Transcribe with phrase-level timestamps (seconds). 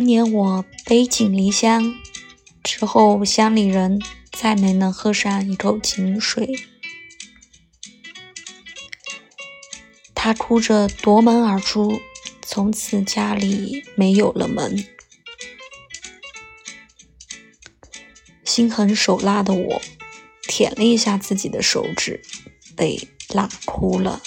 [0.00, 1.94] 当年我背井离乡
[2.64, 4.00] 之后乡里人
[4.32, 6.58] 再没能喝上一口井水。
[10.14, 12.00] 他哭着夺门而出
[12.40, 14.82] 从此家里没有了门。
[18.42, 19.82] 心狠手辣的我
[20.44, 22.22] 舔了一下自己的手指
[22.74, 24.22] 被辣哭了。